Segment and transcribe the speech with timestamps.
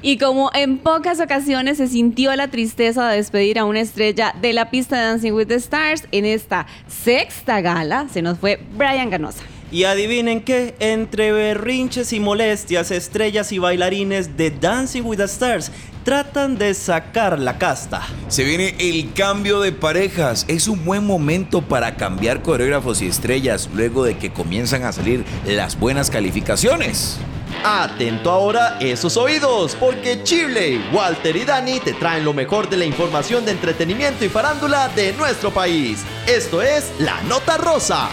[0.00, 4.52] Y como en pocas ocasiones se sintió la tristeza de despedir a una estrella de
[4.52, 9.10] la pista de Dancing with the Stars, en esta sexta gala se nos fue Brian
[9.10, 9.42] Ganosa.
[9.72, 15.72] Y adivinen qué, entre berrinches y molestias, estrellas y bailarines de Dancing with the Stars
[16.04, 18.00] tratan de sacar la casta.
[18.28, 20.46] Se viene el cambio de parejas.
[20.48, 25.24] Es un buen momento para cambiar coreógrafos y estrellas luego de que comienzan a salir
[25.44, 27.18] las buenas calificaciones.
[27.64, 32.84] Atento ahora esos oídos, porque Chile, Walter y Dani te traen lo mejor de la
[32.84, 36.04] información de entretenimiento y farándula de nuestro país.
[36.26, 38.08] Esto es La Nota Rosa.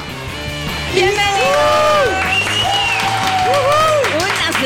[0.94, 1.46] ¡Bienvenidos!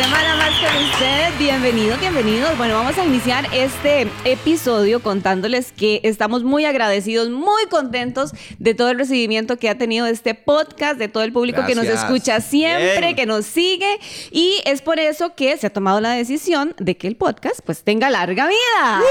[0.02, 1.38] Semana más con ustedes.
[1.38, 2.58] Bienvenidos, bienvenidos.
[2.58, 8.92] Bueno, vamos a iniciar este episodio contándoles que estamos muy agradecidos, muy contentos de todo
[8.92, 12.06] el recibimiento que ha tenido este podcast, de todo el público que nos Gracias.
[12.06, 13.16] escucha siempre, Bien.
[13.16, 14.00] que nos sigue.
[14.32, 17.84] Y es por eso que se ha tomado la decisión de que el podcast pues
[17.84, 19.02] tenga larga vida.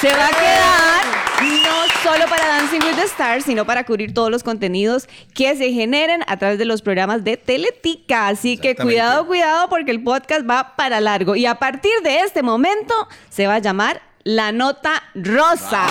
[0.00, 1.20] Se va a quedar
[1.64, 5.72] no solo para Dancing with the Stars, sino para cubrir todos los contenidos que se
[5.72, 8.28] generen a través de los programas de Teletica.
[8.28, 11.36] Así que cuidado, cuidado, porque el podcast va para largo.
[11.36, 12.94] Y a partir de este momento
[13.28, 15.86] se va a llamar La Nota Rosa.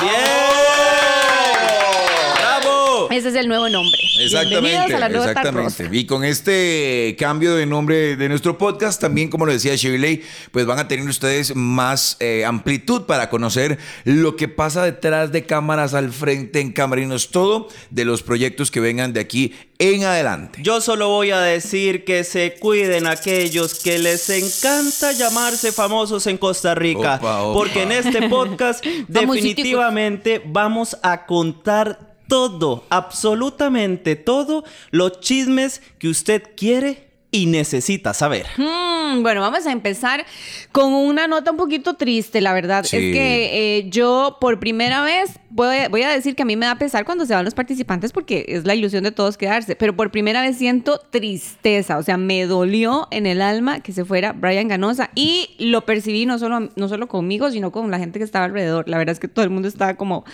[3.09, 3.99] Ese es el nuevo nombre.
[4.19, 5.89] Exactamente, a La exactamente.
[5.91, 10.65] Y con este cambio de nombre de nuestro podcast, también como lo decía Shirley, pues
[10.65, 15.93] van a tener ustedes más eh, amplitud para conocer lo que pasa detrás de cámaras,
[15.93, 20.59] al frente, en camarinos, todo de los proyectos que vengan de aquí en adelante.
[20.61, 26.37] Yo solo voy a decir que se cuiden aquellos que les encanta llamarse famosos en
[26.37, 27.15] Costa Rica.
[27.15, 27.53] Opa, opa.
[27.59, 36.43] Porque en este podcast definitivamente vamos a contar todo, absolutamente todo, los chismes que usted
[36.55, 38.47] quiere y necesita saber.
[38.57, 40.25] Mm, bueno, vamos a empezar
[40.71, 42.83] con una nota un poquito triste, la verdad.
[42.85, 42.97] Sí.
[42.97, 46.65] Es que eh, yo por primera vez voy, voy a decir que a mí me
[46.65, 49.95] da pesar cuando se van los participantes porque es la ilusión de todos quedarse, pero
[49.95, 54.33] por primera vez siento tristeza, o sea, me dolió en el alma que se fuera
[54.33, 58.25] Brian Ganosa y lo percibí no solo, no solo conmigo, sino con la gente que
[58.25, 58.89] estaba alrededor.
[58.89, 60.25] La verdad es que todo el mundo estaba como...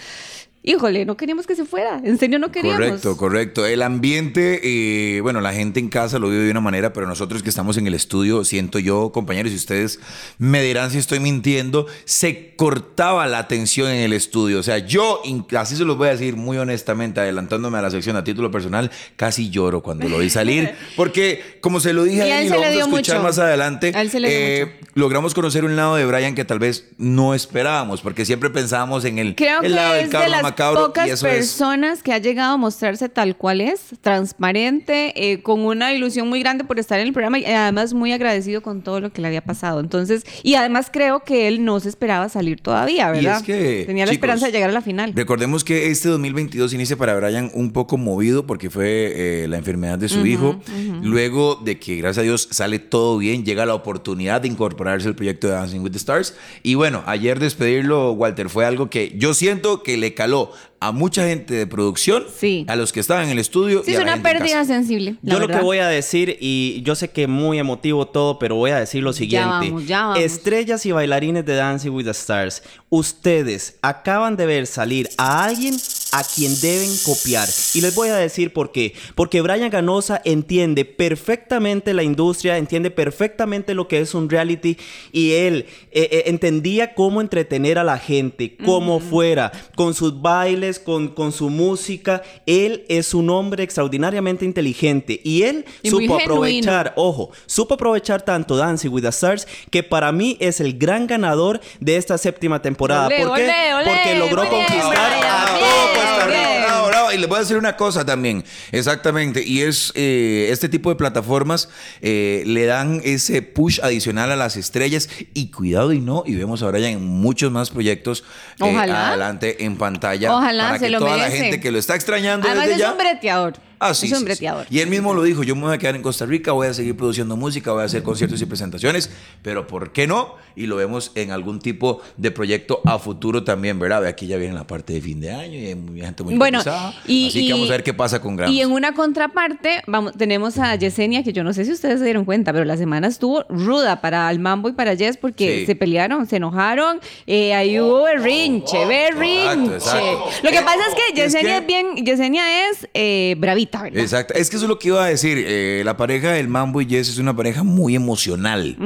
[0.68, 2.02] Híjole, no queríamos que se fuera.
[2.04, 2.80] En serio, no queríamos.
[2.80, 3.66] Correcto, correcto.
[3.68, 7.44] El ambiente, eh, bueno, la gente en casa lo vive de una manera, pero nosotros
[7.44, 10.00] que estamos en el estudio, siento yo, compañeros, y ustedes
[10.40, 14.60] me dirán si estoy mintiendo, se cortaba la atención en el estudio.
[14.60, 15.22] O sea, yo,
[15.56, 18.90] así se los voy a decir muy honestamente, adelantándome a la sección a título personal,
[19.18, 22.60] casi lloro cuando lo vi salir, porque como se lo dije a él y lo
[22.60, 23.24] vamos a escuchar mucho.
[23.24, 26.46] más adelante, A él se le dio eh, logramos conocer un lado de Brian que
[26.46, 30.10] tal vez no esperábamos, porque siempre pensábamos en el, Creo el que lado del es
[30.10, 33.36] de cabro las macabro, pocas y eso es personas que ha llegado a mostrarse tal
[33.36, 37.46] cual es, transparente, eh, con una ilusión muy grande por estar en el programa y
[37.46, 39.80] además muy agradecido con todo lo que le había pasado.
[39.80, 43.38] Entonces, y además creo que él no se esperaba salir todavía, Y ¿verdad?
[43.38, 45.14] es que, Tenía la chicos, esperanza de llegar a la final.
[45.16, 49.98] Recordemos que este 2022 inicia para Brian un poco movido porque fue eh, la enfermedad
[50.00, 50.60] de su hijo.
[51.02, 55.16] Luego de que, gracias a Dios, sale todo bien, llega la oportunidad de incorporarse al
[55.16, 56.36] proyecto de Dancing with the Stars.
[56.64, 60.45] Y bueno, ayer despedirlo, Walter, fue algo que yo siento que le caló
[60.80, 62.66] a mucha gente de producción, Sí.
[62.68, 63.82] a los que estaban en el estudio.
[63.84, 64.74] Sí, y es a la una gente en pérdida casa.
[64.74, 65.16] sensible.
[65.24, 68.56] la Yo lo que voy a decir, y yo sé que muy emotivo todo, pero
[68.56, 69.48] voy a decir lo siguiente.
[69.70, 70.20] vamos, ya vamos.
[70.20, 75.76] Estrellas y bailarines de Dancing with the Stars, ustedes acaban de ver salir a alguien
[76.16, 77.50] a quien deben copiar.
[77.74, 78.94] Y les voy a decir por qué.
[79.16, 84.78] Porque Brian Ganosa entiende perfectamente la industria, entiende perfectamente lo que es un reality
[85.12, 90.80] y él eh, eh, entendía cómo entretener a la gente, cómo fuera, con sus bailes,
[90.80, 92.24] con, con su música.
[92.46, 98.56] Él es un hombre extraordinariamente inteligente y él Y supo aprovechar, ojo, supo aprovechar tanto
[98.56, 103.08] Dancing with the Stars que para mí es el gran ganador de esta séptima temporada.
[103.08, 103.44] Olé, ¿Por qué?
[103.74, 107.12] olé, Porque logró bien, conquistar a bien, todo Bravo, bravo.
[107.12, 110.96] Y les voy a decir una cosa también, exactamente, y es eh, este tipo de
[110.96, 111.70] plataformas
[112.02, 116.62] eh, le dan ese push adicional a las estrellas y cuidado y no, y vemos
[116.64, 118.24] ahora ya en muchos más proyectos
[118.60, 119.10] eh, Ojalá.
[119.10, 121.38] adelante en pantalla Ojalá, para se que lo toda la merece.
[121.44, 122.92] gente que lo está extrañando Además desde es ya.
[122.92, 123.54] un breteador.
[123.90, 124.26] Ah, sí, es un sí, sí.
[124.26, 124.66] breteador.
[124.70, 126.74] Y él mismo lo dijo, yo me voy a quedar en Costa Rica, voy a
[126.74, 129.10] seguir produciendo música, voy a hacer conciertos y presentaciones,
[129.42, 130.36] pero ¿por qué no?
[130.56, 134.06] Y lo vemos en algún tipo de proyecto a futuro también, ¿verdad?
[134.06, 136.62] Aquí ya viene la parte de fin de año y hay gente muy Bueno,
[137.06, 138.54] y, Así y- que vamos a ver qué pasa con Grams.
[138.54, 142.06] Y en una contraparte, vamos, tenemos a Yesenia, que yo no sé si ustedes se
[142.06, 145.66] dieron cuenta, pero la semana estuvo ruda para el Mambo y para Jess porque Sí.
[145.66, 149.76] se pelearon, se enojaron, eh, ahí hubo berrinche, berrinche.
[149.76, 150.26] exacto.
[150.44, 153.75] Lo que pasa es que Es Yesenia que- es bien, Yesenia es eh, bravita.
[153.94, 154.34] Exacto.
[154.34, 155.44] Es que eso es lo que iba a decir.
[155.46, 158.78] Eh, la pareja del Mambo y Jess es una pareja muy emocional.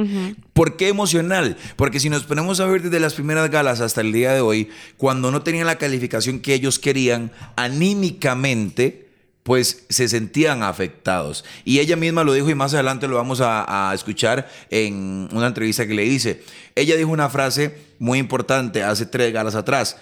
[0.52, 1.56] ¿Por qué emocional?
[1.76, 4.68] Porque si nos ponemos a ver desde las primeras galas hasta el día de hoy,
[4.96, 9.08] cuando no tenían la calificación que ellos querían, anímicamente
[9.42, 11.44] pues se sentían afectados.
[11.64, 15.46] Y ella misma lo dijo y más adelante lo vamos a, a, escuchar en una
[15.46, 16.42] entrevista que le hice.
[16.74, 19.96] Ella dijo una frase muy importante hace tres galas atrás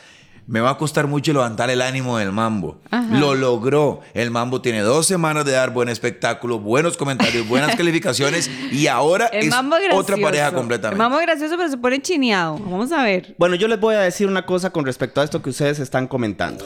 [0.48, 2.80] me va a costar mucho levantar el ánimo del mambo.
[2.90, 3.06] Ajá.
[3.18, 4.00] Lo logró.
[4.14, 9.26] El mambo tiene dos semanas de dar buen espectáculo, buenos comentarios, buenas calificaciones y ahora
[9.26, 9.54] El es
[9.92, 10.94] otra pareja completamente.
[10.94, 12.58] El mambo es gracioso, pero se pone chineado.
[12.58, 13.34] Vamos a ver.
[13.38, 16.08] Bueno, yo les voy a decir una cosa con respecto a esto que ustedes están
[16.08, 16.64] comentando.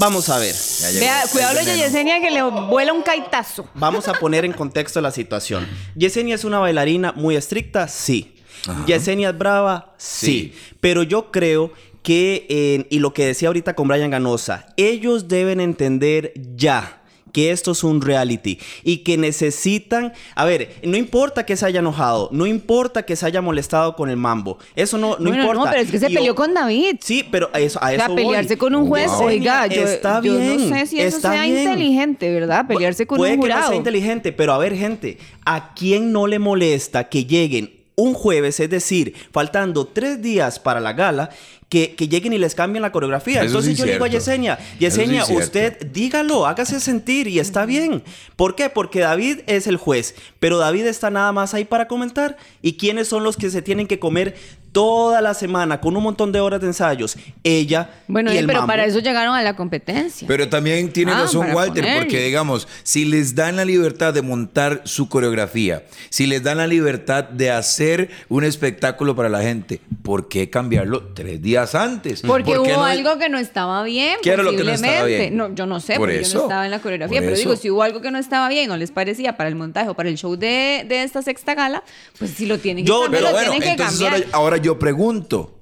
[0.00, 0.54] Vamos a ver.
[0.98, 1.76] Vea, cuidado de.
[1.76, 3.68] Yesenia que le vuela un caitazo.
[3.74, 5.66] Vamos a poner en contexto la situación.
[5.94, 8.32] Yesenia es una bailarina muy estricta, sí.
[8.86, 10.26] Yesenia es brava, sí.
[10.26, 10.54] Sí.
[10.80, 11.72] Pero yo creo
[12.06, 17.50] que, eh, y lo que decía ahorita con Brian Ganosa, ellos deben entender ya que
[17.50, 22.28] esto es un reality y que necesitan, a ver, no importa que se haya enojado,
[22.30, 25.64] no importa que se haya molestado con el mambo, eso no, no bueno, importa.
[25.64, 26.98] no, pero es que se Y peleó con David.
[27.00, 28.56] Sí, pero a eso, a O eso sea, pelearse voy.
[28.56, 29.24] con un juez, Wow.
[29.24, 31.58] oiga, yo, Está yo bien, no sé si eso está sea bien.
[31.58, 32.68] inteligente, ¿verdad?
[32.68, 33.68] Pelearse con Puede un que no jurado.
[33.70, 38.60] sea inteligente, pero a ver, gente, ¿a quién no le molesta que lleguen un jueves,
[38.60, 41.30] es decir, faltando tres días para la gala,
[41.68, 43.40] que, que lleguen y les cambien la coreografía?
[43.40, 44.24] Eso Entonces sí yo le digo a cierto.
[44.24, 45.44] Yesenia, sí Yesenia, cierto.
[45.44, 48.04] usted dígalo, hágase sentir y está bien.
[48.36, 48.70] ¿Por qué?
[48.70, 52.36] Porque David es el juez, pero David está nada más ahí para comentar.
[52.62, 54.36] ¿Y quiénes son los que se tienen que comer
[54.76, 57.16] toda la semana con un montón de horas de ensayos?
[57.42, 58.72] Ella Bueno, y eh, el pero mambo.
[58.72, 60.28] para eso llegaron a la competencia.
[60.28, 62.02] Pero también tiene Ah, razón Walter, ponerle.
[62.02, 66.66] porque digamos, si les dan la libertad de montar su coreografía, si les dan la
[66.66, 72.20] libertad de hacer un espectáculo para la gente, ¿por qué cambiarlo tres días antes?
[72.20, 74.16] Porque ¿Por qué hubo no- algo que no estaba bien.
[74.22, 75.30] ¿Qué era lo que no estaba posiblemente.
[75.30, 75.36] bien?
[75.38, 77.20] No, yo no sé, Por porque yo no estaba en la coreografía.
[77.20, 79.54] por Pero digo, si hubo algo que no estaba bien o les parecía para el
[79.54, 81.82] montaje o para el show de, de esta sexta gala,
[82.18, 84.24] pues si lo tienen que Yo- cambiar, Pero lo bueno, tienen que entonces cambiar.
[84.34, 85.52] ahora, ahora yo pregunto.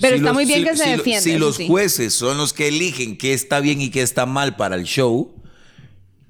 [0.00, 2.68] Pero está muy bien si- que se si defienda, Si los jueces son los que
[2.68, 5.34] eligen qué está bien y qué está mal para el show,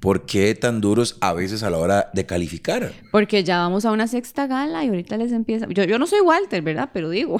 [0.03, 2.91] ¿por qué tan duros a veces a la hora de calificar?
[3.09, 5.65] Porque ya vamos a una sexta gala y ahorita les empieza.
[5.69, 6.89] Yo, yo no soy Walter, ¿verdad?
[6.93, 7.37] Pero digo.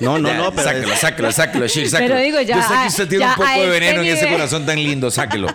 [0.00, 0.62] No, no, no, pero...
[0.66, 2.14] Sáquelo, sáquelo, sáquelo, Shir, sáquelo.
[2.14, 3.70] Pero digo, ya Yo sé a- que usted tiene ya un poco a de este
[3.70, 4.32] veneno en ese nivel.
[4.32, 5.48] corazón tan lindo, sáquelo.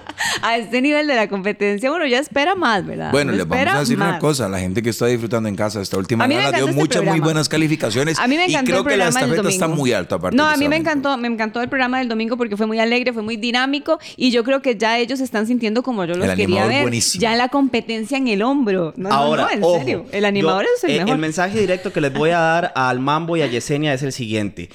[0.44, 3.12] a este nivel de la competencia, uno ya espera más, ¿verdad?
[3.12, 4.48] Bueno, Uno les vamos a decir una cosa.
[4.48, 7.24] La gente que está disfrutando en casa esta última gala dio este muchas muy programa.
[7.26, 8.20] buenas calificaciones.
[8.20, 9.50] A mí me y encantó creo el que la programa del estafeta domingo.
[9.66, 12.08] está muy alta aparte No, de a mí me encantó, me encantó el programa del
[12.08, 15.26] domingo porque fue muy alegre, fue muy dinámico y yo creo que ya ellos se
[15.26, 16.82] están sintiendo como yo los El quería animador ver.
[16.84, 17.22] buenísimo.
[17.22, 18.94] Ya la competencia en el hombro.
[18.98, 20.06] No, no, Ahora, no, en ojo, serio.
[20.12, 21.14] El animador yo- es el eh, mejor.
[21.14, 24.12] El mensaje directo que les voy a dar al Mambo y a Yesenia es el
[24.14, 24.70] siguiente.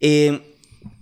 [0.00, 0.54] Eh,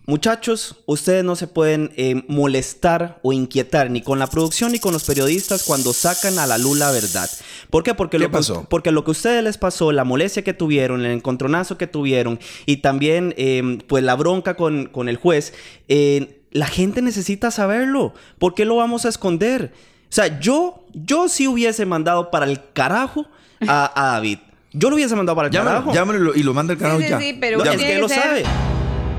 [0.06, 4.93] muchachos, ustedes no se pueden eh, molestar o inquietar ni con la producción ni con
[4.93, 7.31] los periodistas cuando sacan a la luz la verdad.
[7.70, 7.94] ¿Por qué?
[7.94, 8.62] Porque, ¿Qué lo, pasó?
[8.62, 11.87] Que, porque lo que a ustedes les pasó, la molestia que tuvieron, el encontronazo que
[11.87, 15.55] tuvieron y también eh, pues la bronca con, con el juez,
[15.88, 18.12] eh, la gente necesita saberlo.
[18.40, 19.73] ¿Por qué lo vamos a esconder?
[20.10, 23.26] O sea, yo, yo sí hubiese mandado para el carajo
[23.66, 24.38] a, a David.
[24.72, 25.92] Yo lo hubiese mandado para el Llámalo, carajo.
[25.94, 27.18] llámalo y lo manda el carajo sí, ya.
[27.20, 28.42] sí, pero No, es tiene que él lo ser- sabe.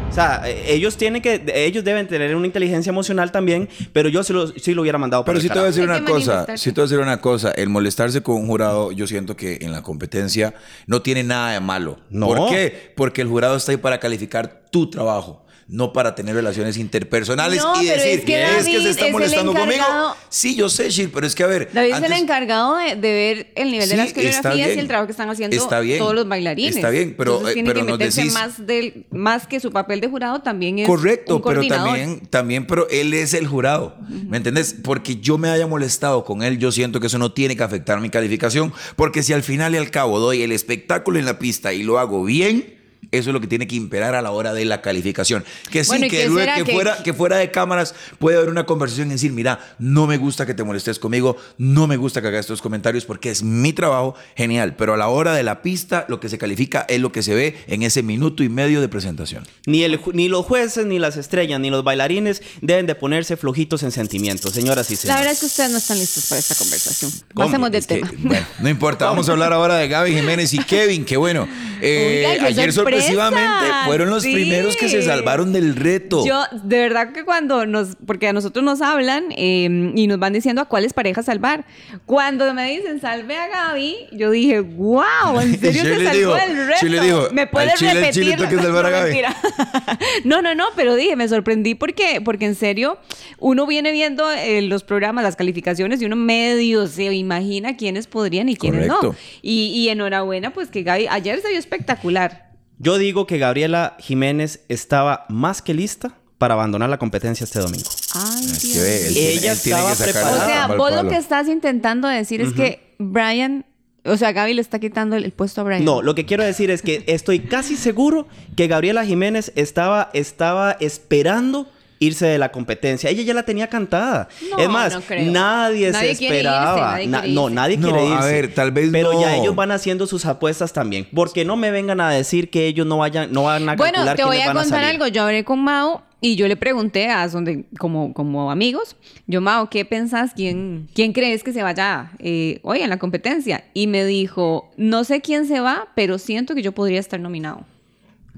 [0.09, 4.21] O sea, eh, ellos tienen que, ellos deben tener una inteligencia emocional también, pero yo
[4.25, 5.77] sí lo, sí lo hubiera mandado para Pero el sí te voy a carajo.
[5.77, 6.63] decir Hay una cosa, manifestarse.
[6.65, 9.59] sí te voy a decir una cosa, el molestarse con un jurado, yo siento que
[9.61, 10.53] en la competencia
[10.87, 11.97] no tiene nada de malo.
[12.09, 12.27] No.
[12.27, 12.91] ¿Por qué?
[12.97, 15.45] Porque el jurado está ahí para calificar tu trabajo.
[15.73, 19.11] No para tener relaciones interpersonales No, y decir es que es que se está es
[19.13, 19.81] molestando conmigo.
[20.27, 21.69] Sí, yo sé, Shir, pero es que a ver.
[21.71, 24.79] David es antes- el encargado de, de ver el nivel Sí, de las coreografías y
[24.79, 25.99] el trabajo que están haciendo Está bien.
[25.99, 26.75] todos los bailarines.
[26.75, 30.01] Está bien, pero, Entonces eh, pero que nos decís- más, del, más que su papel
[30.01, 33.95] de jurado también es Correcto, un pero también, también, pero él es el jurado.
[34.27, 34.75] ¿Me entendés?
[34.83, 38.01] Porque yo me haya molestado con él, yo siento que eso no tiene que afectar
[38.01, 38.73] mi calificación.
[38.97, 41.97] Porque si al final y al cabo doy el espectáculo en la pista y lo
[41.97, 42.80] hago bien,
[43.11, 45.43] eso es lo que tiene que imperar a la hora de la calificación.
[45.69, 47.93] Que sí, Bueno, ¿y que, qué luego- será que que- fuera, que fuera de cámaras
[48.19, 51.87] puede haber una conversación y decir, mira, no me gusta que te molestes conmigo, no
[51.87, 54.75] me gusta que hagas estos comentarios porque es mi trabajo, genial.
[54.75, 57.33] Pero a la hora de la pista, lo que se califica es lo que se
[57.35, 59.43] ve en ese minuto y medio de presentación.
[59.65, 63.83] Ni, el, ni los jueces, ni las estrellas, ni los bailarines deben de ponerse flojitos
[63.83, 65.19] en sentimientos, señoras y La señores.
[65.19, 67.11] verdad es que ustedes no están listos para esta conversación.
[67.33, 67.47] ¿Cómo?
[67.47, 68.11] Pasemos de Es que, tema.
[68.23, 71.47] bueno, no importa, vamos a hablar ahora de Gaby Jiménez y Kevin, que bueno,
[71.81, 74.33] eh, qué ayer sorpresa, sorpresivamente fueron los Sí.
[74.33, 76.25] primeros que se salvaron del reto.
[76.25, 80.33] Yo, de verdad que cuando nos, porque a nosotros nos hablan eh, y nos van
[80.33, 81.65] diciendo a cuáles parejas salvar.
[82.05, 86.57] Cuando me dicen salve a Gaby, yo dije, wow, en serio se salvó dijo- el
[86.67, 86.79] reto.
[86.79, 88.23] Chile dijo, ¿Me puedes Chile- repetir?
[88.23, 89.21] Chile que salvar a No, Gaby.
[90.23, 92.97] no, no, no, pero dije, me sorprendí porque, porque en serio,
[93.39, 98.49] uno viene viendo eh, los programas, las calificaciones y uno medio se imagina quiénes podrían
[98.49, 98.97] y quiénes no.
[98.99, 99.17] Correcto.
[99.41, 102.50] Y, y enhorabuena, pues que Gaby, ayer se vio espectacular.
[102.83, 107.87] Yo digo que Gabriela Jiménez estaba más que lista para abandonar la competencia este domingo.
[108.15, 110.43] Ay, Es que Dios él Ella él tiene que estaba preparada.
[110.43, 113.65] O sea, vos lo que estás intentando decir es que Brian,
[114.03, 115.85] o sea, Gaby le está quitando el, el puesto a Brian.
[115.85, 120.75] No, lo que quiero decir es que estoy casi seguro que Gabriela Jiménez estaba, estaba
[120.79, 121.69] esperando
[122.01, 123.09] irse de la competencia.
[123.09, 124.27] Ella ya la tenía cantada.
[124.49, 125.31] No, es más, no creo.
[125.31, 126.91] nadie, Nadie se quiere irse, esperaba.
[126.91, 127.55] nadie Na- no, irse.
[127.55, 128.31] nadie No, quiere a irse.
[128.33, 131.07] ver, tal vez Pero ya ellos van haciendo sus apuestas también.
[131.13, 134.23] Porque no me vengan a decir que ellos no vayan, no van a Bueno, te
[134.23, 135.07] voy a contar algo.
[135.07, 138.95] Yo hablé con Mao y yo le pregunté a donde, como, como amigos,
[139.27, 140.31] yo, Mao, ¿qué pensás?
[140.35, 143.63] ¿Quién, quién crees que se vaya eh, hoy en la competencia?
[143.75, 147.63] Y me dijo, no sé quién se va, pero siento que yo podría estar nominado.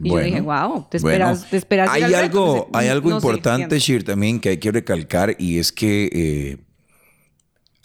[0.01, 1.49] Y yo dije, wow, te esperas, bueno.
[1.51, 2.17] te esperas Hay reto?
[2.17, 3.79] algo, Entonces, hay algo no importante.
[3.79, 6.57] Shir, también que hay que recalcar y es que eh,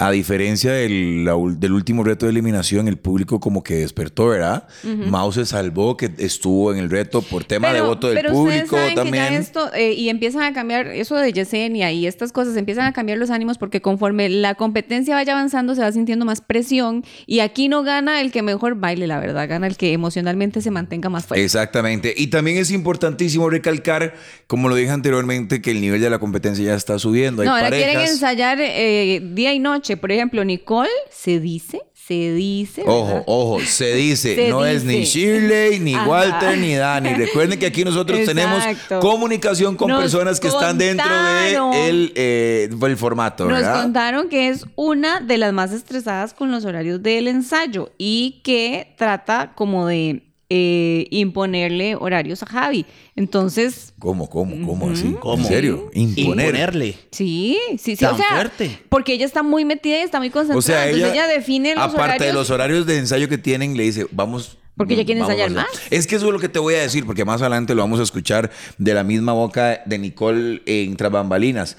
[0.00, 4.68] a diferencia del, la del último reto de eliminación, el público como que despertó, ¿verdad?
[4.84, 8.76] Mao se salvó, que estuvo en el reto por tema de voto del pero público
[8.76, 9.24] saben que también.
[9.24, 12.92] ya esto, eh, y empiezan a cambiar, eso de Yesenia y estas cosas, empiezan a
[12.92, 17.40] cambiar los ánimos porque conforme la competencia vaya avanzando se va sintiendo más presión y
[17.40, 21.08] aquí no gana el que mejor baile, la verdad, gana el que emocionalmente se mantenga
[21.08, 21.44] más fuerte.
[21.44, 22.14] Exactamente.
[22.16, 24.14] Y también es importantísimo recalcar,
[24.46, 27.42] como lo dije anteriormente, que el nivel de la competencia ya está subiendo.
[27.42, 29.87] Hay no, ahora quieren ensayar eh, día y noche.
[29.96, 32.82] Por ejemplo, Nicole se dice, se dice.
[32.86, 33.24] Ojo, ¿verdad?
[33.26, 35.04] ojo, se dice, Se no es ni.
[35.04, 36.08] Shirley, ni Ajá.
[36.08, 37.14] Walter, ni Dani.
[37.14, 38.62] Recuerden que aquí nosotros tenemos
[39.00, 43.82] comunicación con Nos personas que están dentro de el, eh, el formato, Nos ¿verdad?
[43.82, 48.94] contaron que es una de las más estresadas con los horarios del ensayo y que
[48.96, 52.86] trata como de eh, imponerle horarios a Javi.
[53.16, 55.14] Entonces, ¿Cómo, cómo, cómo así?
[55.20, 55.42] ¿Cómo?
[55.42, 55.90] ¿En serio?
[55.92, 56.46] Imponer.
[56.46, 56.96] Imponerle.
[57.10, 57.96] sí, sí, sí.
[57.96, 58.78] Tan o sea, fuerte.
[58.88, 60.58] porque ella está muy metida y está muy concentrada.
[60.58, 62.26] O sea, Entonces ella, define los aparte horarios.
[62.26, 64.56] de los horarios de ensayo que tienen, le dice, vamos...
[64.76, 65.74] Porque ella quiere vamos ensayar a hacer".
[65.74, 65.92] más.
[65.92, 67.98] Es que eso es lo que te voy a decir, porque más adelante lo vamos
[68.00, 71.76] a escuchar de la misma boca de Nicole en Tras Bambalinas.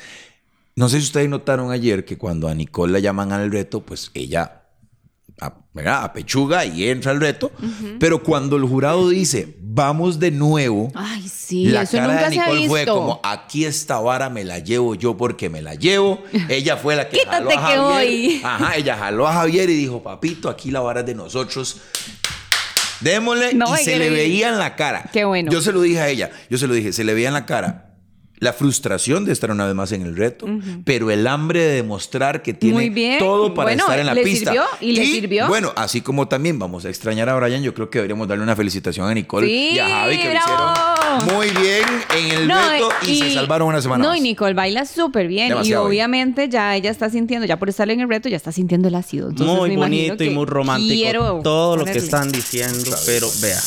[0.76, 4.12] No sé si ustedes notaron ayer que cuando a Nicole la llaman al reto, pues
[4.14, 4.59] ella
[5.42, 6.04] a, ¿verdad?
[6.04, 7.52] apechuga y entra al reto.
[8.00, 12.36] Pero cuando el jurado dice, vamos de nuevo, Ay, sí, la eso cara nunca de
[12.38, 16.22] Nicole fue como, aquí esta vara me la llevo yo porque me la llevo.
[16.50, 17.80] Ella fue la que jaló a que Javier.
[17.82, 18.42] voy.
[18.44, 21.78] Ajá, ella jaló a Javier y dijo, papito, aquí la vara es de nosotros.
[23.02, 25.10] Démosle No, y se que le veía en la cara.
[25.14, 25.52] Qué bueno.
[25.52, 27.46] Yo se lo dije a ella, yo se lo dije, se le veía en la
[27.46, 27.89] cara
[28.40, 30.46] la frustración de estar una vez más en el reto,
[30.86, 34.52] pero el hambre de demostrar que tiene todo para Bueno, estar en la le pista.
[34.52, 35.48] sirvió y le sirvió.
[35.48, 38.56] Bueno, así como también vamos a extrañar a Brian, yo creo que deberíamos darle una
[38.56, 40.74] felicitación a Nicole Sí, y a Javi que lo bravo.
[41.18, 41.84] hicieron muy bien
[42.18, 44.18] en el No, reto y, se salvaron una semana No, más.
[44.20, 45.50] y Nicole baila súper bien.
[45.50, 46.06] Demasiado y bien.
[46.06, 48.96] obviamente ya ella está sintiendo, ya por estar en el reto, ya está sintiendo el
[48.96, 49.30] ácido.
[49.30, 51.42] Entonces, muy me bonito y muy romántico.
[51.44, 53.60] Todo lo que están diciendo, pero vea.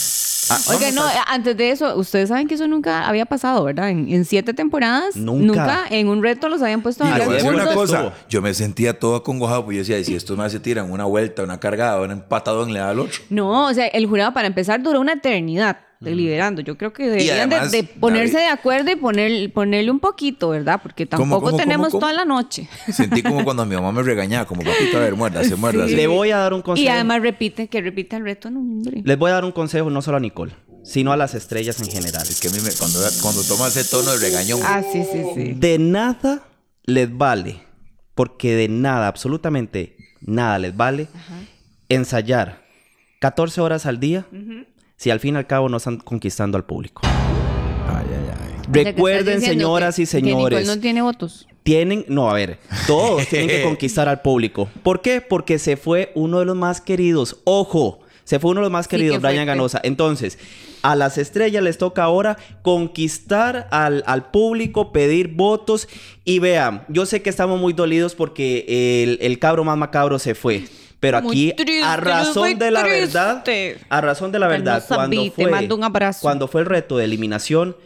[0.51, 3.91] Ah, Oiga, no, a- antes de eso, ustedes saben que eso nunca había pasado, ¿verdad?
[3.91, 5.85] En, en siete temporadas, Nunca.
[5.91, 9.17] en un reto los habían puesto a voy decir una cosa, yo me sentía todo
[9.17, 12.11] acongojado, pues yo decía, "Y si estos más se tiran una vuelta, una cargada, un
[12.11, 13.21] empatadón, le da al otro.
[13.31, 16.61] No, o sea, el jurado para empezar duró una eternidad deliberando.
[16.63, 20.01] Yo creo que deberían de- además, de, ponerse David- de acuerdo y poner, ponerle un
[20.01, 20.81] poquito, ¿verdad?
[20.83, 22.01] Porque ¿Cómo, tampoco cómo, tenemos cómo, cómo?
[22.01, 22.69] toda la noche.
[22.93, 25.95] Sentí como cuando mi mamá me regañaba, como papito, a ver, muérdase, muérdase.
[25.97, 26.85] Le voy a dar un consejo.
[26.85, 29.03] Y además repite, que repita el reto, no, hombre.
[29.05, 30.53] Les voy a dar un consejo no solo a Nicole,
[30.85, 32.23] sino a las estrellas en general.
[32.23, 35.23] Es que a mí me- cuando, cuando toma ese tono de regañón, Ah, sí, sí,
[35.35, 35.53] sí.
[35.57, 36.43] De nada
[36.85, 37.63] les vale,
[38.15, 41.09] porque de nada, absolutamente nada les vale
[41.89, 42.63] ensayar
[43.21, 44.27] 14 horas al día
[45.03, 47.03] si al fin y al cabo no están conquistando al público.
[47.05, 48.73] ay, ay, ay.
[48.73, 51.49] Que Recuerden, señoras que- y que Nicole señores, no tiene votos.
[51.65, 54.69] tienen, no, a ver, todos tienen que conquistar al público.
[54.85, 55.21] ¿Por qué?
[55.21, 57.39] Porque se fue uno de los más queridos.
[57.43, 59.45] Ojo, se fue uno de los más Sí, queridos, Brian.
[59.45, 59.81] Ganosa.
[59.83, 60.39] Entonces,
[60.83, 65.89] a las estrellas les toca ahora conquistar al, al público, pedir votos.
[66.25, 68.65] Y vean, yo sé que estamos muy dolidos porque
[69.03, 70.65] el, el cabro más macabro se fue.
[71.03, 73.01] Pero Muy aquí, triste, a razón de la triste.
[73.01, 73.45] verdad,
[73.89, 76.21] a razón de la verdad, cuando fue, mando un abrazo.
[76.23, 77.77] cuando fue el reto de eliminación,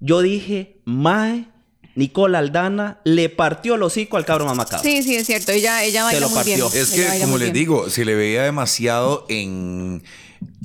[0.00, 1.46] yo dije, Mae,
[1.94, 4.82] Nicole Aldana le partió el hocico al cabro más macabro.
[4.86, 5.52] Sí, sí, es cierto.
[5.52, 6.60] Ella, ella baila lo muy bien.
[6.60, 6.78] partió.
[6.82, 7.54] Es Ella que, como les bien.
[7.54, 10.02] digo, se le veía demasiado en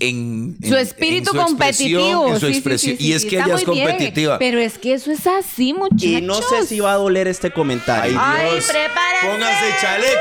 [0.01, 2.27] en, Su espíritu en su expresión, competitivo.
[2.27, 2.97] en su sí, sí, expresión.
[2.97, 3.87] sí, y es sí, que ella es bien.
[3.87, 4.37] competitiva.
[4.37, 6.03] Pero es que eso es así, muchachos.
[6.03, 8.17] Y no sé si va a doler este comentario.
[8.21, 9.27] Ay, Dios, prepárense.
[9.27, 10.19] Póngase chaleco.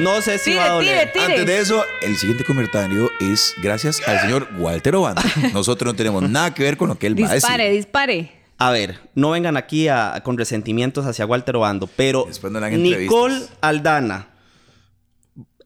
[0.00, 1.12] No sé si Tire, va a doler.
[1.12, 1.24] tire, tire.
[1.40, 5.22] Antes de eso, el siguiente comentario es gracias al señor Walter Obando.
[5.52, 7.76] Nosotros no tenemos nada que ver con lo que él va a Dispare, decir.
[7.84, 8.32] dispare.
[8.58, 12.26] A ver, no vengan aquí a- con resentimientos hacia Walter Obando, pero
[12.72, 13.42] Nicole.
[13.60, 14.28] Aldana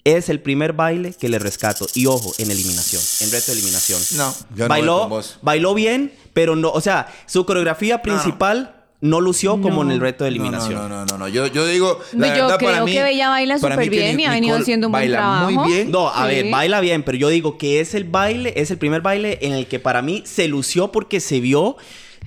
[0.04, 1.86] es el primer baile que le rescato.
[1.94, 4.00] Y ojo, en eliminación, en reto de eliminación.
[4.16, 5.38] No, yo no voy bailó, con vos.
[5.42, 8.79] bailó bien, pero no, o sea, su coreografía principal no,
[9.20, 10.74] lució como en el reto de No, eliminación.
[10.74, 13.28] No, no, no, no, Yo, yo digo, la Yo verdad para creo mí, que Bella
[13.30, 15.50] baila súper bien y ha venido haciendo un buen baila trabajo.
[15.50, 15.90] muy bien.
[15.90, 16.34] No, a Sí.
[16.34, 19.52] ver, baila bien, pero yo digo que es el baile, es el primer baile en
[19.54, 21.76] el que para mí se lució porque se vio,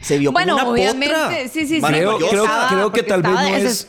[0.02, 1.38] se vio Bueno, como una obviamente, potra.
[1.48, 1.82] sí, sí, sí.
[1.82, 3.88] Creo, que tal vez no es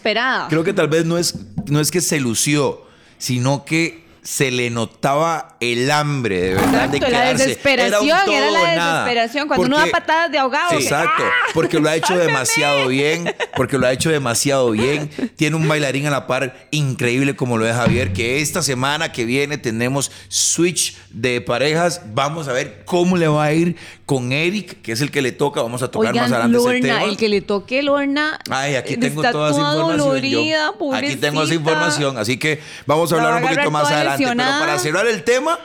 [0.48, 1.34] creo que tal vez no es
[1.66, 2.82] no es que se lució
[3.18, 7.46] sino que se le notaba el hambre de verdad de Exacto, la quedarse.
[7.46, 11.30] desesperación, Era, era la desesperación, cuando uno da patadas de ahogado, Sí, exacto, ¡ah!
[11.52, 12.26] porque lo ha hecho ¡Sálvame!
[12.32, 15.10] demasiado bien, porque lo ha hecho demasiado bien.
[15.36, 19.26] Tiene un bailarín a la par increíble como lo es Javier, que esta semana que
[19.26, 22.00] viene tenemos switch de parejas.
[22.14, 23.76] Vamos a ver cómo le va a ir
[24.06, 25.60] con Eric, que es el que le toca.
[25.62, 27.04] Vamos a tocar más Oigan, adelante ese Lorna, tema.
[27.10, 28.38] el que le toque Lorna.
[28.50, 29.98] Ay, aquí tengo está toda esa información.
[29.98, 34.13] dolorida, Aquí tengo esa información, así que vamos a La hablar un poquito más toda
[34.14, 34.44] adelante.
[34.44, 35.58] Pero para cerrar el tema,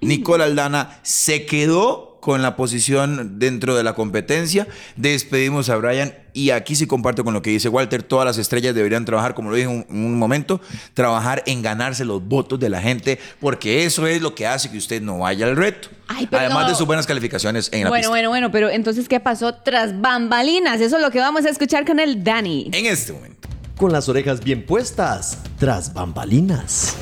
[0.00, 4.66] Nicole Aldana se quedó con la posición dentro de la competencia.
[4.96, 8.02] Despedimos a Brian y aquí sí comparto con lo que dice Walter.
[8.02, 10.60] Todas las estrellas deberían trabajar, como lo dije en un, en un momento,
[10.92, 14.76] trabajar en ganarse los votos de la gente, porque eso es lo que hace que
[14.76, 15.88] usted no vaya al reto.
[16.08, 16.68] Ay, pero Además no.
[16.70, 18.10] de sus buenas calificaciones en la Bueno, pista.
[18.10, 20.78] bueno, bueno, pero entonces, ¿qué pasó tras bambalinas?
[20.82, 22.68] Eso es lo que vamos a escuchar con el Dani.
[22.74, 23.48] En este momento.
[23.78, 26.96] Con las orejas bien puestas, tras bambalinas.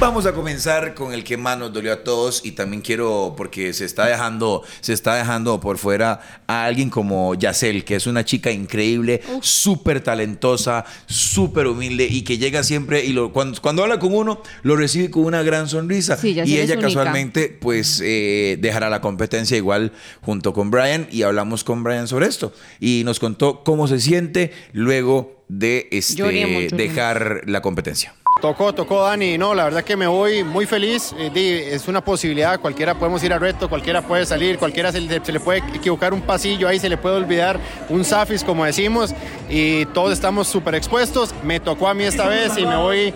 [0.00, 3.74] Vamos a comenzar con el que más nos dolió a todos y también quiero porque
[3.74, 8.24] se está dejando se está dejando por fuera a alguien como Yacel, que es una
[8.24, 13.98] chica increíble, súper talentosa, súper humilde y que llega siempre y lo, cuando, cuando habla
[13.98, 16.16] con uno lo recibe con una gran sonrisa.
[16.16, 16.80] Sí, y ella única.
[16.80, 19.92] casualmente pues eh, dejará la competencia igual
[20.22, 22.54] junto con Brian y hablamos con Brian sobre esto.
[22.80, 28.14] Y nos contó cómo se siente luego de este, dejar la competencia.
[28.38, 32.58] Tocó, tocó Dani, no, la verdad que me voy muy feliz, eh, es una posibilidad,
[32.58, 36.22] cualquiera podemos ir a reto, cualquiera puede salir, cualquiera se se le puede equivocar un
[36.22, 39.14] pasillo, ahí se le puede olvidar un zafis como decimos.
[39.50, 43.12] Y todos estamos súper expuestos, me tocó a mí esta vez y me voy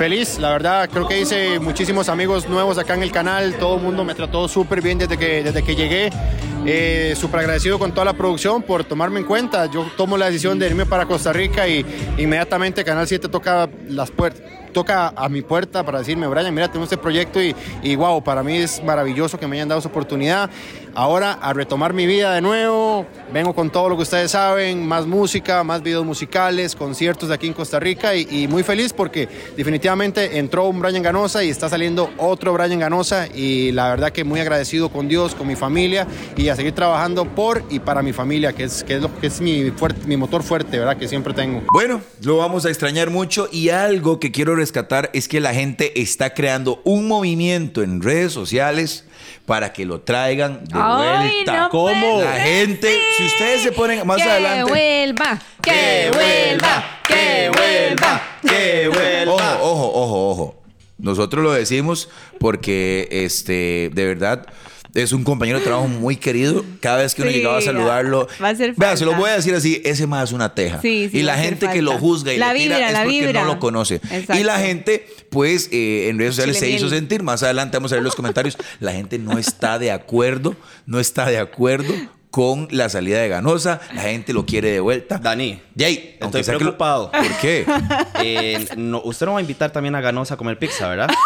[0.00, 3.82] feliz, la verdad creo que hice muchísimos amigos nuevos acá en el canal, todo el
[3.82, 6.08] mundo me trató súper bien desde que, desde que llegué,
[6.64, 10.58] eh, súper agradecido con toda la producción por tomarme en cuenta, yo tomo la decisión
[10.58, 11.84] de irme para Costa Rica y
[12.16, 16.86] inmediatamente Canal 7 toca las puertas toca a mi puerta para decirme, Brian, mira, tenemos
[16.90, 20.50] este proyecto y, y wow, para mí es maravilloso que me hayan dado esa oportunidad.
[20.94, 25.06] Ahora a retomar mi vida de nuevo, vengo con todo lo que ustedes saben, más
[25.06, 30.38] música, más videos musicales, conciertos de aquí en Costa Rica y, muy feliz porque definitivamente
[30.38, 34.40] entró un Brian Ganosa y está saliendo otro Brian Ganosa y la verdad que muy
[34.40, 38.52] agradecido con Dios, con mi familia y a seguir trabajando por y para mi familia,
[38.52, 39.72] que es, que es, lo, que es mi,
[40.06, 40.96] mi motor fuerte, ¿verdad?
[40.96, 41.62] Que siempre tengo.
[41.72, 46.00] Bueno, lo vamos a extrañar mucho y algo que quiero rescatar es que la gente
[46.00, 49.04] está creando un movimiento en redes sociales
[49.46, 51.58] para que lo traigan de Ay, vuelta.
[51.58, 52.20] no ¿Cómo?
[52.22, 54.70] La gente, si ustedes se ponen más que adelante.
[54.70, 58.22] vuelva, que vuelva, que vuelva.
[58.42, 59.58] que vuelva.
[59.60, 60.62] Ojo, ojo, ojo, ojo.
[60.98, 64.46] Nosotros lo decimos porque este, de verdad.
[64.94, 66.64] Es un compañero de trabajo muy querido.
[66.80, 68.26] Cada vez que uno Sí, llegaba a saludarlo.
[68.42, 70.80] va a hacer Vea, se lo voy a decir así: ese más es una teja.
[70.82, 73.02] Sí, sí, y la gente que lo juzga y La le tira vibra, es la
[73.04, 73.40] porque vibra.
[73.42, 73.94] no lo conoce.
[73.96, 74.36] Exacto.
[74.38, 76.98] Y la gente, pues, eh, en redes sociales se hizo miel.
[76.98, 77.22] sentir.
[77.22, 78.58] Más adelante vamos a ver los comentarios.
[78.80, 81.94] La gente no está de acuerdo, no está de acuerdo
[82.30, 83.80] con la salida de Ganosa.
[83.94, 85.18] La gente lo quiere de vuelta.
[85.18, 87.10] Dani, Jay, estoy lo- preocupado.
[87.10, 87.66] ¿Por qué?
[88.22, 91.08] Eh, no, usted no va a invitar también a Ganosa a comer pizza, ¿verdad?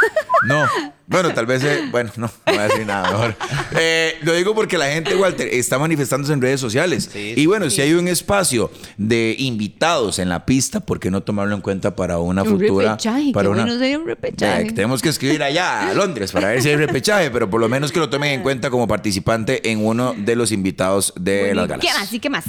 [0.47, 0.62] No.
[1.07, 3.35] Bueno, tal vez, eh, bueno, no, no voy a decir nada mejor.
[3.79, 7.09] Eh, lo digo porque la gente, Walter, está manifestándose en redes sociales.
[7.11, 11.23] Sí, y bueno, si hay un espacio de invitados en la pista, ¿por qué no
[11.23, 12.90] tomarlo en cuenta para una Un futura?
[12.93, 14.62] repechaje, para una, bueno sería un repechaje.
[14.69, 17.69] Eh, tenemos que escribir allá a Londres para ver si hay repechaje, pero por lo
[17.71, 21.55] menos que lo tomen en cuenta como participante en uno de los invitados de Bueno,
[21.55, 21.85] las ¿y galas.
[21.87, 22.13] ¿Qué más?
[22.13, 22.45] ¿Y qué más?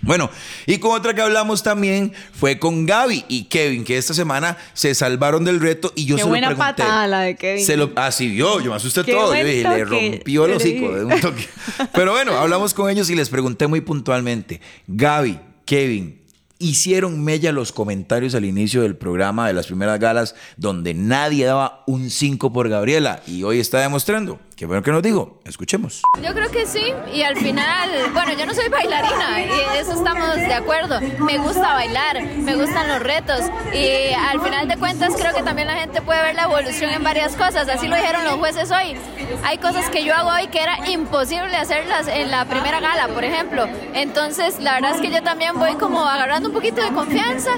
[0.00, 0.30] Bueno,
[0.64, 4.94] y con otra que hablamos también fue con Gaby y Kevin, que esta semana se
[4.94, 6.82] salvaron del reto y yo Qué se lo buena pregunté.
[6.82, 7.64] patada la de Kevin.
[7.66, 9.34] Se lo, ah, sí, yo, yo me asusté Qué todo.
[9.34, 11.48] Yo dije, le rompió el hocico de un toque.
[11.92, 16.22] Pero bueno, hablamos con ellos y les pregunté muy puntualmente, Gaby, Kevin,
[16.60, 21.82] hicieron mella los comentarios al inicio del programa de las primeras galas donde nadie daba
[21.86, 24.40] un 5 por Gabriela y hoy está demostrando.
[24.58, 25.38] Qué bueno que nos digo.
[25.44, 26.02] Escuchemos.
[26.20, 30.34] Yo creo que sí, y al final, bueno, yo no soy bailarina, y eso estamos
[30.34, 31.00] de acuerdo.
[31.20, 33.42] Me gusta bailar, me gustan los retos,
[33.72, 37.04] y al final de cuentas creo que también la gente puede ver la evolución en
[37.04, 38.96] varias cosas, así lo dijeron los jueces hoy.
[39.44, 43.22] Hay cosas que yo hago hoy que era imposible hacerlas en la primera gala, por
[43.22, 43.68] ejemplo.
[43.94, 47.52] Entonces, la verdad es que yo también voy como agarrando un poquito de confianza,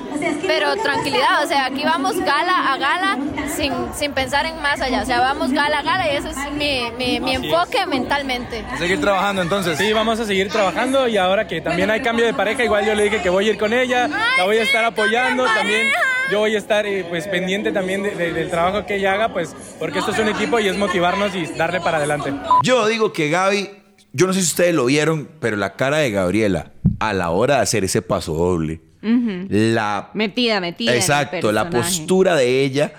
[0.46, 3.18] pero tranquilidad, o sea, aquí vamos gala a gala
[3.56, 6.36] sin, sin pensar en más allá, o sea, vamos gala a gala y ese es
[6.52, 8.64] mi, mi, mi enfoque mentalmente.
[8.78, 9.78] Seguir trabajando entonces.
[9.78, 12.94] Sí, vamos a seguir trabajando y ahora que también hay cambio de pareja, igual yo
[12.94, 15.88] le dije que voy a ir con ella, la voy a estar apoyando también.
[16.30, 19.32] Yo voy a estar eh, pues pendiente también de- de- del trabajo que ella haga,
[19.32, 22.32] pues porque esto es un equipo y es motivarnos y darle para adelante.
[22.62, 23.68] Yo digo que Gaby,
[24.12, 27.56] yo no sé si ustedes lo vieron, pero la cara de Gabriela a la hora
[27.56, 28.80] de hacer ese paso doble,
[29.48, 30.90] la Metida, metida.
[30.90, 32.92] en el exacto, la postura de ella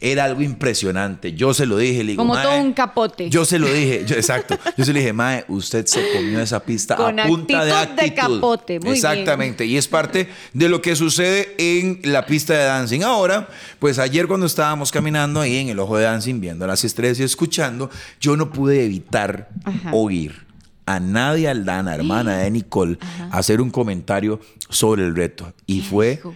[0.00, 1.32] era algo impresionante.
[1.32, 3.30] Yo se lo dije, le digo, Como todo un capote.
[3.30, 4.58] Yo se lo dije, yo- exacto.
[4.76, 8.02] Yo se lo dije, Mae, usted se comió esa pista Con a punta de actitud
[8.02, 8.94] de capote, muy bien.
[8.96, 9.64] Exactamente.
[9.64, 13.02] Y es parte de lo que sucede en la pista de dancing.
[13.02, 17.18] Ahora, pues ayer cuando estábamos caminando ahí en el ojo de dancing, viendo las estrellas
[17.20, 19.90] y escuchando, yo no pude evitar Ajá.
[19.92, 20.44] oír
[20.84, 22.98] a Nadia Aldana, hermana de Nicole,
[23.32, 25.52] hacer un comentario sobre el reto.
[25.66, 26.34] Y fue, dijo?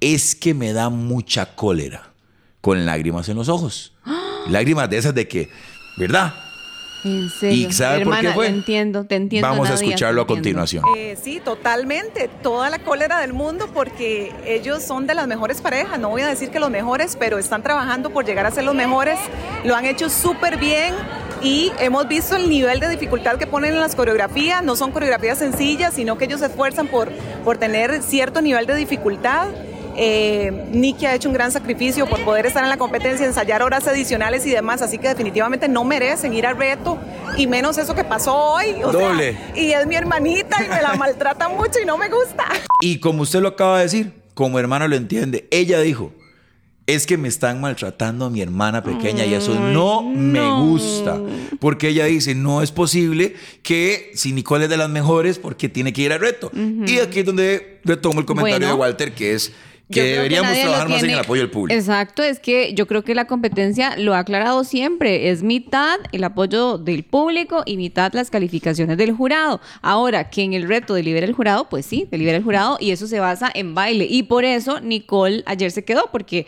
[0.00, 2.09] es que me da mucha cólera,
[2.60, 3.92] con lágrimas en los ojos.
[4.48, 5.48] Lágrimas de esas de que,
[5.96, 6.32] ¿verdad?
[7.04, 7.68] En serio.
[7.68, 8.46] ¿Y sabe por qué fue?
[8.46, 9.48] Te entiendo, te entiendo.
[9.48, 10.84] Vamos a escucharlo a continuación.
[10.96, 12.28] Eh, sí, totalmente.
[12.42, 15.98] Toda la cólera del mundo porque ellos son de las mejores parejas.
[15.98, 18.74] No voy a decir que los mejores, pero están trabajando por llegar a ser los
[18.74, 19.18] mejores.
[19.64, 20.94] Lo han hecho súper bien
[21.42, 24.62] y hemos visto el nivel de dificultad que ponen en las coreografías.
[24.62, 27.10] No son coreografías sencillas, sino que ellos se esfuerzan por,
[27.44, 29.48] por tener cierto nivel de dificultad.
[29.96, 33.86] Eh, Nicky ha hecho un gran sacrificio por poder estar en la competencia, ensayar horas
[33.86, 36.98] adicionales y demás, así que definitivamente no merecen ir al reto
[37.36, 38.82] y menos eso que pasó hoy.
[38.82, 39.36] o sea, Doble.
[39.54, 42.46] y es mi hermanita y me la maltrata mucho y no me gusta.
[42.82, 46.12] Y como usted lo acaba de decir, como hermano lo entiende, ella dijo,
[46.86, 51.20] es que me están maltratando a mi hermana pequeña y eso no, me gusta.
[51.60, 55.92] Porque ella dice, no es posible que si Nicole es de las mejores, porque tiene
[55.92, 56.50] que ir al reto.
[56.54, 58.74] Y aquí es donde retomo el comentario Bueno.
[58.74, 59.52] de Walter, que es
[59.90, 61.78] que deberíamos trabajar más en el apoyo del público.
[61.78, 65.30] Exacto, es que yo creo que la competencia lo ha aclarado siempre.
[65.30, 69.60] Es mitad el apoyo del público y mitad las calificaciones del jurado.
[69.82, 73.06] Ahora, que en el reto delibera el jurado, pues sí, delibera el jurado y eso
[73.06, 74.06] se basa en baile.
[74.08, 76.46] Y por eso Nicole ayer se quedó, porque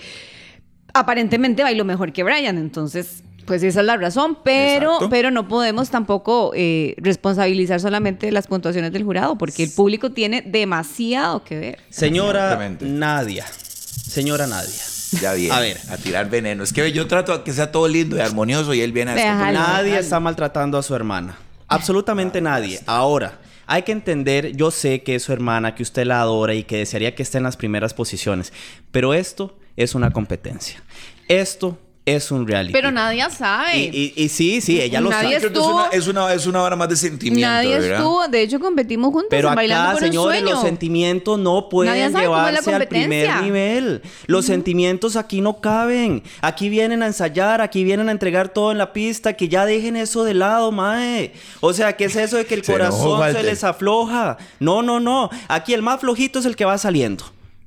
[0.94, 2.58] aparentemente bailó mejor que Brian.
[2.58, 4.38] Entonces, pues esa es la razón.
[4.44, 5.10] Pero, Exacto.
[5.10, 10.42] pero no podemos tampoco eh, responsabilizar solamente las puntuaciones del jurado, porque el público tiene
[10.42, 11.78] demasiado que ver.
[11.90, 12.76] Señora.
[12.80, 13.46] Nadia.
[13.46, 14.82] Señora Nadia.
[15.20, 15.78] Ya viene A ver.
[15.90, 16.64] a tirar veneno.
[16.64, 19.14] Es que yo trato a que sea todo lindo y armonioso y él viene a
[19.14, 19.58] Déjalo.
[19.58, 20.00] Nadie déjalo.
[20.00, 21.36] está maltratando a su hermana.
[21.68, 22.80] Absolutamente nadie.
[22.86, 26.64] Ahora, hay que entender, yo sé que es su hermana, que usted la adora y
[26.64, 28.52] que desearía que esté en las primeras posiciones,
[28.90, 30.82] pero esto es una competencia.
[31.28, 32.72] Esto es un reality.
[32.72, 33.76] Pero nadie sabe.
[33.78, 35.36] Y, y- y sí, sí, ella lo Nadie sabe.
[35.36, 37.98] Es una, estuvo- es, una, es una hora más de sentimiento, Nadie ¿verdad?
[37.98, 40.54] estuvo, de hecho competimos juntos Pero en Bailando acá, por un señores, sueño.
[40.54, 43.40] los sentimientos no pueden llevarse al primer competencia.
[43.42, 44.02] nivel.
[44.26, 46.24] Los sentimientos aquí no caben.
[46.40, 49.94] Aquí vienen a ensayar, aquí vienen a entregar todo en la pista, que ya dejen
[49.94, 51.32] eso de lado, mae.
[51.60, 54.38] O sea, ¿qué es eso de que el Se enojó, corazón se les afloja?
[54.58, 55.30] No, no, no.
[55.46, 57.24] Aquí el más flojito es el que va saliendo.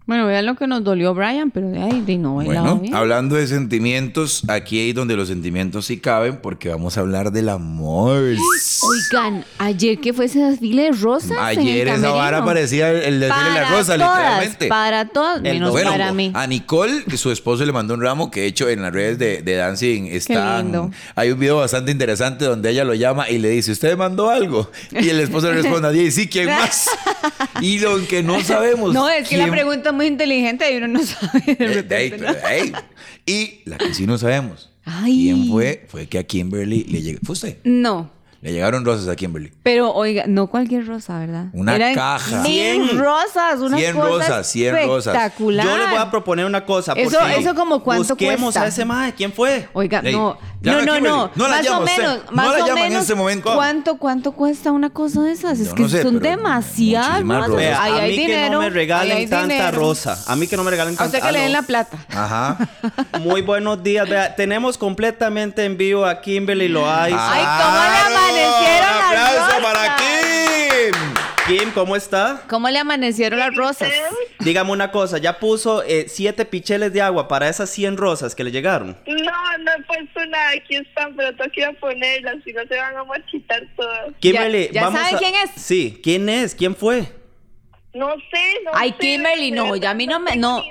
[0.07, 2.93] Bueno, vean lo que nos dolió Brian, pero de ahí de no Bueno, bien.
[2.93, 7.49] hablando de sentimientos, aquí es donde los sentimientos sí caben porque vamos a hablar del
[7.49, 8.21] amor.
[8.21, 11.31] Oigan, ayer que fue ese desfile de rosas.
[11.31, 14.67] en el Ayer esa vara parecía el, el desfile de la rosa, todas, literalmente.
[14.67, 16.31] Para todas, menos Bueno, para mí.
[16.35, 19.17] a Nicole, que su esposo le mandó un ramo que de hecho en las redes
[19.17, 20.65] de, de Dancing están.
[20.65, 20.91] lindo.
[21.15, 24.69] Hay un video bastante interesante donde ella lo llama y le dice: ¿Usted mandó algo?
[24.91, 26.87] Y el esposo le responde: "Di, Sí, ¿quién más?
[27.59, 28.93] Y lo que no sabemos.
[28.93, 32.05] No, es que la pregunta muy inteligente y uno no sabe de
[32.51, 32.71] Eh.
[33.25, 34.71] Y la que sí no sabemos.
[34.83, 35.23] Ay.
[35.23, 35.85] ¿Quién fue?
[35.87, 37.19] Fue que a Kimberly le llegó.
[37.23, 37.57] ¿Fue usted?
[37.63, 38.11] No.
[38.45, 39.51] Le llegaron rosas a Kimberly.
[39.63, 41.45] Pero, oiga, no cualquier rosa, ¿verdad?
[41.53, 42.41] Una Eran caja.
[42.43, 42.99] Mil 100.
[42.99, 45.15] rosas, una 100 cosa rosas, 100 rosas.
[45.15, 45.65] espectacular.
[45.65, 46.93] Yo le voy a proponer una cosa.
[46.93, 48.61] Eso- eso como cuánto busquemos cuesta.
[48.61, 49.13] a ese mae.
[49.15, 49.67] ¿Quién fue?
[49.73, 51.97] Oiga, Ey, no, no, no, no, No la más o usted.
[51.97, 53.53] menos, No más la o llama en menos, ese momento.
[53.55, 55.59] ¿cuánto, cuánto cuesta una cosa de esas?
[55.59, 57.55] Es Yo que no sé, son demasiadas rosas.
[57.55, 59.79] Vea, Ahí a hay mí que no me regalen tanta dinero.
[59.79, 60.23] rosa.
[60.27, 61.97] A mí que no me regalen A tanta usted que le den la plata.
[62.09, 62.57] Ajá.
[63.21, 64.07] Muy buenos días.
[64.07, 67.31] Vea, tenemos completamente en vivo a Kimberly Loaiza.
[67.31, 69.61] Ay, ¿cómo le amanecieron las ¡Aplauso rosas?
[69.63, 69.95] para
[71.47, 71.71] Kim!
[71.73, 72.41] ¿cómo está?
[72.49, 73.91] ¿Cómo le amanecieron las rosas?
[74.39, 78.43] dígame una cosa, ¿ya puso eh, siete picheles de agua para esas 100 rosas que
[78.43, 78.97] le llegaron?
[79.05, 82.61] No, no he puesto nada, aquí están, pero tengo que ir a ponerlas, si no
[82.67, 84.13] se van a marchitar todas.
[84.19, 85.51] Kimberly, ya vamos sabe a- quién es.
[85.61, 86.55] Sí, ¿quién es?
[86.55, 87.05] ¿Quién fue?
[87.95, 90.61] No sé, no Ay, sé, Kimberly, no, ya a mí no me, no,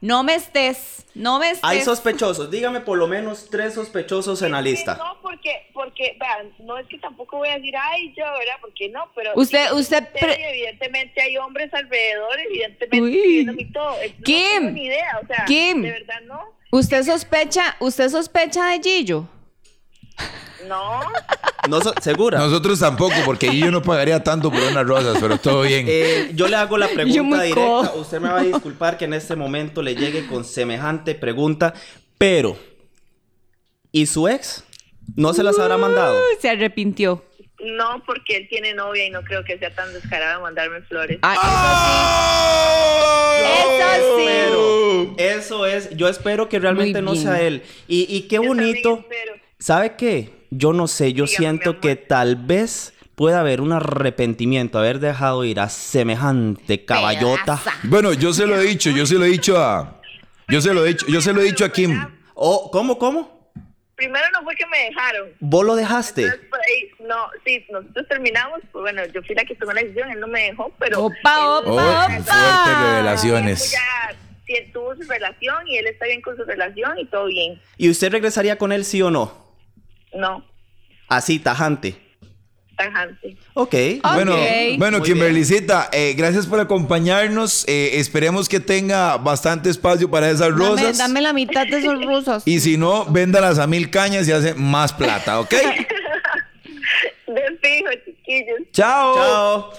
[0.00, 1.64] no me estés, no me estés.
[1.64, 4.94] Hay sospechosos, dígame por lo menos tres sospechosos en la lista.
[4.96, 8.54] No, porque, porque, vean, no es que tampoco voy a decir, ay, yo, ¿verdad?
[8.60, 9.32] Porque no, pero...
[9.34, 13.12] Usted- sí, usted evidentemente hay hombres alrededor, evidentemente Uy.
[13.12, 13.96] pidiéndome y todo.
[14.00, 15.82] entonces Kim, No tengo ni idea, o sea, Kim.
[15.82, 16.40] de verdad no.
[16.70, 19.28] ¿Usted sospecha, usted sospecha de Gillo?
[20.66, 21.00] No,
[21.68, 22.38] No so- ¿Segura?
[22.38, 25.86] Nosotros tampoco, porque yo no pagaría tanto por unas rosas, pero todo bien.
[25.88, 27.92] Eh, yo le hago la pregunta directa.
[27.94, 31.74] Usted me va a disculpar que en este momento le llegue con semejante pregunta,
[32.18, 32.58] pero
[33.92, 34.64] ¿y su ex?
[35.16, 36.14] ¿No se las habrá mandado?
[36.14, 37.24] Uy, se arrepintió.
[37.60, 41.18] no, porque él tiene novia y no creo que sea tan descarado de mandarme flores.
[41.22, 41.34] Ah,
[43.96, 44.24] Eso sí.
[44.26, 47.62] Pero eso es, yo espero que realmente no sea él.
[47.86, 49.04] Y, y qué Yo bonito.
[49.58, 50.46] ¿Sabe qué?
[50.50, 55.44] Yo no sé, yo Dígame, siento que tal vez pueda haber un arrepentimiento, haber dejado
[55.44, 57.56] ir a semejante caballota.
[57.56, 57.72] Pedaza.
[57.82, 60.00] Bueno, yo se lo he dicho, yo se lo he dicho a.
[60.48, 62.00] Yo se lo he dicho, yo se lo he dicho a Kim.
[62.34, 63.50] Oh, ¿cómo, cómo?
[63.96, 65.28] Primero no fue que me dejaron.
[65.40, 66.22] ¿Vos lo dejaste?
[66.22, 66.50] Entonces,
[67.00, 70.28] no, sí, nosotros terminamos, pues bueno, yo fui la que tomó la decisión, él no
[70.28, 71.06] me dejó, pero...
[71.06, 72.04] Opa, opa, Oh, opa.
[72.22, 73.72] fuertes revelaciones.
[73.72, 74.16] Ya
[74.46, 77.60] sí, tuvo su relación y él está bien con su relación y todo bien.
[77.76, 79.47] ¿Y usted regresaría con él, sí o no?
[80.14, 80.44] No,
[81.08, 81.96] Así, tajante.
[82.76, 83.36] tajante.
[83.54, 83.74] Ok.
[84.14, 84.78] Bueno, Ok.
[84.78, 87.64] bueno, Kimberlycita, eh, gracias por acompañarnos.
[87.66, 90.96] Eh, esperemos que tenga bastante espacio para esas rosas.
[90.98, 92.42] dame la mitad de esos rusos.
[92.46, 95.50] Y si no, véndalas a mil cañas y hace más plata, ¿ok?
[97.26, 98.60] De fijo, chiquillos.
[98.72, 99.14] Chao.
[99.14, 99.70] Chao.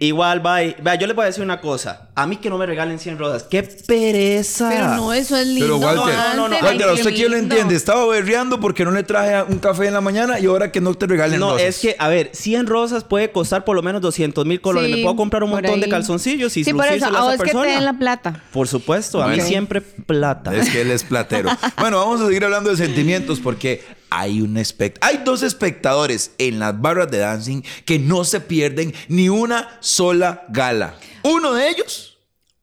[0.00, 0.76] Igual, bye.
[0.82, 2.08] Vea, yo les voy a decir una cosa.
[2.14, 3.42] A mí que no me regalen 100 rosas.
[3.44, 4.68] ¡Qué pereza!
[4.70, 5.66] Pero no, eso es lindo.
[5.66, 6.66] Pero Walter, No, no, no, no.
[6.66, 7.74] Walter, ¿a Ay, usted quién lo entiende?
[7.74, 10.94] Estaba berreando porque no le traje un café en la mañana y ahora que no
[10.94, 11.66] te regalen No, rosas.
[11.68, 14.90] es que, a ver, 100 rosas puede costar por lo menos 200 mil colones.
[14.90, 15.90] Sí, Me puedo comprar un montón de ahí.
[15.90, 17.72] calzoncillos y Sí, por eso, a vos esa que te persona.
[17.74, 18.42] den la plata.
[18.52, 20.54] Por supuesto, a mí siempre plata.
[20.54, 21.50] Es que él es platero.
[21.78, 26.58] bueno, vamos a seguir hablando de sentimientos porque hay un espect hay dos espectadores en
[26.58, 30.94] las barras de dancing que no se pierden ni una sola gala.
[31.22, 32.18] Uno de ellos,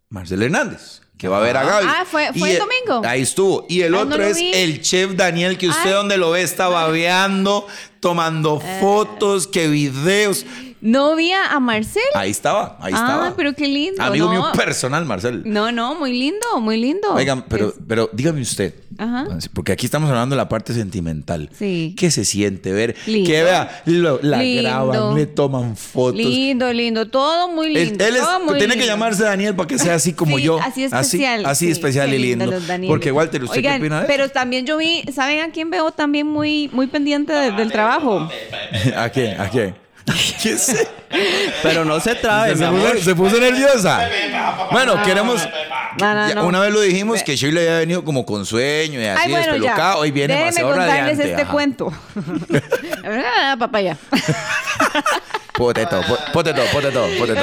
[0.10, 1.02] Marcelo Hernández.
[1.18, 1.88] Que va a ver a Gaby.
[1.90, 3.02] Ah, ¿fue- fue el domingo?
[3.08, 3.66] Ahí estuvo.
[3.70, 4.52] Y el Ay, no otro es vi.
[4.54, 5.94] el chef Daniel, que usted Ay.
[5.94, 7.66] donde lo ve está babeando,
[8.04, 8.78] tomando Eh.
[8.82, 10.46] fotos, que videos.
[10.82, 12.04] No vi a Marcel.
[12.14, 13.34] Ahí estaba, ahí ah, estaba.
[13.38, 14.04] pero qué lindo.
[14.04, 14.32] Amigo no.
[14.34, 15.42] mío personal, Marcel.
[15.46, 17.14] No, no, muy lindo, muy lindo.
[17.14, 19.26] Oigan, pero, Es- pero dígame usted, Ajá.
[19.54, 21.50] porque aquí estamos hablando de la parte sentimental.
[21.58, 21.96] Sí.
[21.98, 22.98] ¿Qué se siente ver?
[23.08, 23.30] Lindo.
[23.30, 24.62] Que vea, lo- la Lindo.
[24.62, 26.18] graban, le toman fotos.
[26.18, 28.04] Lindo, lindo, todo muy lindo.
[28.04, 30.60] él es- muy tiene que llamarse Daniel para que sea así como Sí, yo.
[30.60, 31.46] Así especial.
[31.46, 32.52] Así, sí, especial y lindo.
[32.88, 35.92] Porque Walter, ¿usted Oigan, qué opina de Pero también yo vi, ¿saben a quién veo
[35.94, 37.93] también muy, muy pendiente de- del trabajo?
[37.98, 38.30] Eso?
[38.98, 39.36] ¿A qué?
[39.40, 39.74] ¿A qué?
[40.44, 40.88] ¿Qué sé?
[41.62, 42.92] Pero no se trabe, mi Se amor.
[42.92, 44.10] puso, se puso nerviosa.
[44.72, 45.48] Bueno, queremos.
[46.00, 46.46] No, no, no.
[46.46, 49.54] Una vez lo dijimos que Shirley había venido como con sueño y así Ay, bueno,
[49.54, 50.00] despelucado.
[50.00, 51.30] Hoy viene Déjenme demasiado contarles radiante.
[51.30, 51.52] este ajá.
[51.52, 51.94] cuento.
[53.06, 53.96] Ah, papaya.
[55.54, 57.42] Poteto, po- poteto, poteto, poteto.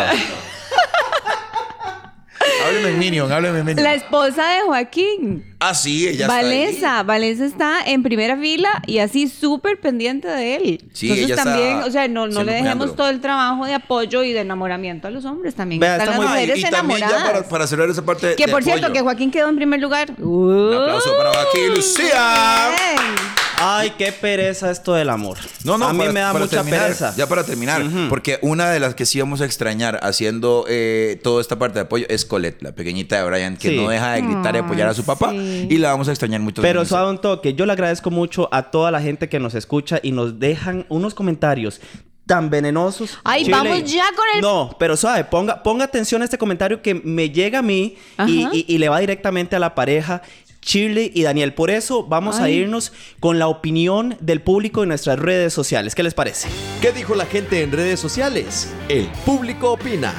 [2.66, 3.84] hábleme en Minion, hábleme en Minion.
[3.84, 5.49] La esposa de Joaquín.
[5.62, 6.44] Ah, sí, ella está ahí.
[6.44, 10.84] Valesa, Valesa está en primera fila y así súper pendiente de él.
[10.94, 13.74] Sí, Entonces ella está también, o sea, no, no le dejemos todo el trabajo de
[13.74, 15.80] apoyo y de enamoramiento a los hombres también.
[15.80, 18.02] Vea, Están está las muy- Ah, y- mujeres y también ya para, para cerrar esa
[18.04, 18.94] parte que de por cierto, apoyo.
[18.94, 20.12] que Joaquín quedó en primer lugar.
[20.18, 22.68] Un aplauso para Joaquín Lucía.
[22.70, 23.40] Bien.
[23.62, 25.36] Ay, qué pereza esto del amor.
[25.64, 27.12] No, no, a mí para- me da mucha terminar, pereza.
[27.18, 31.42] Ya para terminar, porque una de las que sí vamos a extrañar haciendo eh, toda
[31.42, 33.76] esta parte de apoyo es Colette, la pequeñita de Brian, que Sí.
[33.76, 35.30] no deja de gritar y apoyar a su papá.
[35.32, 35.49] sí.
[35.68, 36.62] Y la vamos a extrañar mucho.
[36.62, 37.54] Pero suave un toque.
[37.54, 41.14] Yo le agradezco mucho a toda la gente que nos escucha y nos dejan unos
[41.14, 41.80] comentarios
[42.26, 43.18] tan venenosos.
[43.24, 46.94] Ay, vamos ya con el- No, pero suave, ponga, ponga atención a este comentario que
[46.94, 47.96] me llega a mí
[48.28, 50.22] y, y- y le va directamente a la pareja.
[50.62, 51.54] Shirley y Daniel.
[51.54, 55.94] Por eso vamos a irnos con la opinión del público en nuestras redes sociales.
[55.94, 56.48] ¿Qué les parece?
[56.82, 58.70] ¿Qué dijo la gente en redes sociales?
[58.90, 60.12] El público opina.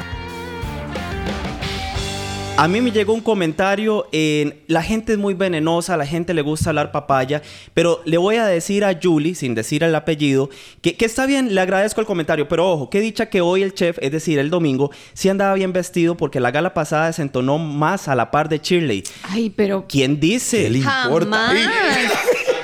[2.58, 6.34] A mí me llegó un comentario en la gente es muy venenosa, a la gente
[6.34, 7.42] le gusta hablar papaya,
[7.74, 10.50] pero le voy a decir a Julie, sin decir el apellido,
[10.82, 13.74] que, que está bien, le agradezco el comentario, pero ojo, qué dicha que hoy el
[13.74, 18.08] chef, es decir, el domingo, sí andaba bien vestido porque la gala pasada desentonó más
[18.08, 19.04] a la par de Shirley.
[19.24, 20.64] Ay, pero ¿Quién dice?
[20.64, 21.54] ¿Qué le importa?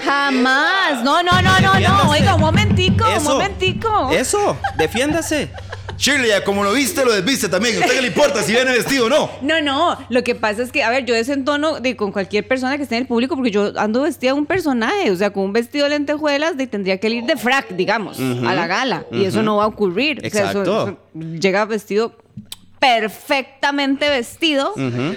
[0.08, 1.04] jamás.
[1.04, 2.10] No, no, no, no, no.
[2.10, 4.10] Oiga, un momentico, un momentico.
[4.12, 5.50] Eso, defiéndase.
[5.98, 7.76] Shirley, ya como lo viste, lo desviste también.
[7.78, 9.30] ¿A usted qué le importa si viene vestido o no?
[9.42, 12.78] No, no, lo que pasa es que, a ver, yo desentono de con cualquier persona
[12.78, 15.44] que esté en el público porque yo ando vestida de un personaje, o sea, con
[15.44, 19.26] un vestido de lentejuelas de, tendría que ir de frac, digamos, a la gala, y
[19.26, 20.20] eso no va a ocurrir.
[20.26, 20.88] O sea, eso- Exacto.
[20.88, 20.98] eso
[21.40, 22.14] llega vestido
[22.80, 24.74] perfectamente vestido,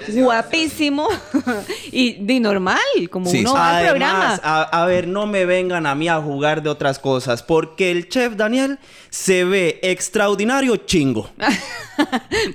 [0.09, 1.07] guapísimo
[1.91, 4.17] y de normal, como Sí, uno va al programa.
[4.19, 7.91] Además, a, a ver, no me vengan a mí a jugar de otras cosas, porque
[7.91, 11.29] el chef Daniel se ve extraordinario chingo.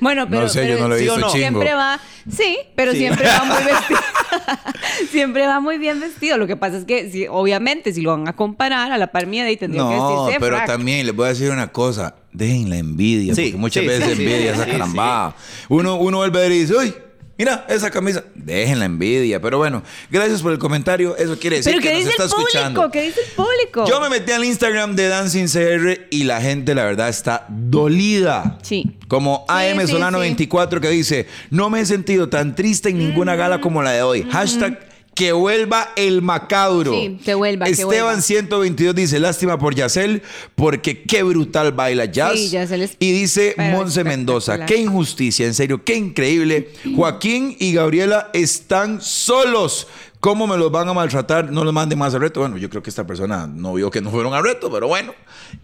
[0.00, 1.32] Bueno, pero, No sé, yo pero no lo he ¿sí o visto no?
[1.32, 1.38] chingo.
[1.38, 2.98] siempre va, sí, pero Sí.
[2.98, 4.00] siempre va muy vestido.
[5.10, 6.38] siempre va muy bien vestido.
[6.38, 9.26] Lo que pasa es que, si, obviamente, si lo van a comparar a la par
[9.26, 10.66] mía, de ahí tendría que No, vestirse de pero frac.
[10.66, 12.14] también les voy a decir una cosa.
[12.32, 15.34] Dejen la envidia, Sí, porque muchas sí, veces envidia sí, esa sí, carambada.
[15.68, 16.94] Uno, uno vuelve a ver y dice, uy,
[17.38, 18.24] mira esa camisa.
[18.34, 19.40] Dejen la envidia.
[19.40, 21.16] Pero bueno, gracias por el comentario.
[21.16, 22.48] Eso quiere decir Pero que ¿qué nos dice está el público?
[22.48, 22.90] escuchando.
[22.90, 23.84] ¿Qué dice el público?
[23.88, 28.58] Yo me metí al Instagram de Dancing CR y la gente, la verdad, está dolida.
[28.62, 28.96] Sí.
[29.08, 30.22] Como Sí, AM sí, Solano sí.
[30.22, 34.02] 24 que dice, no me he sentido tan triste en ninguna gala como la de
[34.02, 34.26] hoy.
[34.30, 34.85] Hashtag
[35.16, 36.92] que vuelva el macabro.
[36.92, 38.20] Sí, que vuelva, que Esteban vuelva.
[38.20, 40.22] 122 dice, lástima por Yacel,
[40.54, 42.34] porque qué brutal baila jazz.
[42.34, 46.70] Sí, Yacel es- y dice Monse Mendoza, qué injusticia, en serio, qué increíble.
[46.94, 49.88] Joaquín y Gabriela están solos.
[50.20, 51.50] ¿Cómo me los van a maltratar?
[51.50, 52.40] No los manden más al reto.
[52.40, 55.14] Bueno, yo creo que esta persona no vio que no fueron al reto, pero bueno.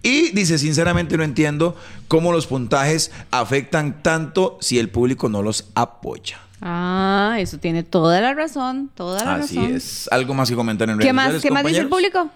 [0.03, 1.77] Y dice, sinceramente no entiendo
[2.09, 6.41] cómo los puntajes afectan tanto si el público no los apoya.
[6.64, 9.75] Ah, eso tiene toda la razón, toda la Así razón.
[9.77, 10.09] es.
[10.12, 12.31] ¿Algo más que comentar en redes ¿Qué más, sociales, ¿qué más dice el público?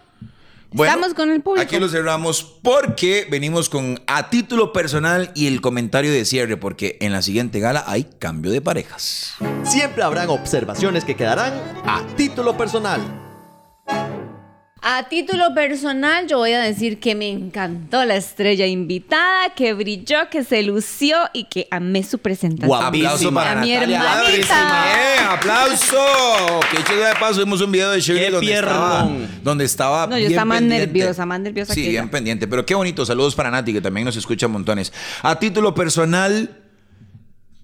[0.73, 1.63] Bueno, Estamos con el público.
[1.65, 6.99] Aquí lo cerramos porque venimos con a título personal y el comentario de cierre, porque
[7.01, 9.35] en la siguiente gala hay cambio de parejas.
[9.63, 11.53] Siempre habrán observaciones que quedarán
[11.87, 13.01] a título personal.
[14.83, 20.29] A título personal, yo voy a decir que me encantó la estrella invitada, que brilló,
[20.31, 22.69] que se lució y que amé su presentación.
[22.69, 23.09] Guapísima.
[23.11, 24.85] Aplauso para A mi hermanita.
[24.85, 26.61] Bien, aplauso.
[26.71, 29.09] Que sea de paso, vimos un video de Shirley Qué donde estaba,
[29.43, 30.87] donde estaba No, yo bien estaba más pendiente.
[30.87, 32.11] nerviosa, más nerviosa Sí, que bien ella.
[32.13, 32.47] pendiente.
[32.47, 33.05] Pero qué bonito.
[33.05, 34.93] Saludos para Nati, que también nos escucha montones.
[35.23, 36.61] A título personal,